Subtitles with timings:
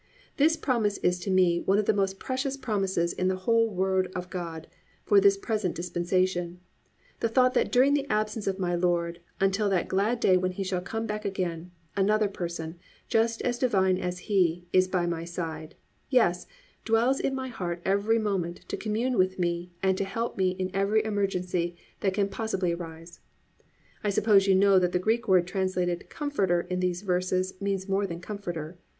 [0.37, 4.11] This promise is to me one of the most precious promises in the whole Word
[4.15, 4.65] of God
[5.03, 6.59] for this present dispensation,
[7.19, 10.63] the thought that during the absence of my Lord, until that glad day when He
[10.63, 12.79] shall come back again, another Person,
[13.09, 15.75] just as divine as He, is by my side,
[16.09, 16.47] yes,
[16.83, 20.71] dwells in my heart every moment to commune with me and to help me in
[20.73, 23.19] every emergency that can possibly arise.
[24.03, 28.07] I suppose you know that the Greek word translated Comforter in these verses means more
[28.07, 28.79] than Comforter.